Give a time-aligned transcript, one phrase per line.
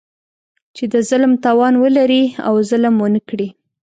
[0.75, 3.49] چې د ظلم توان ولري او ظلم ونه کړي.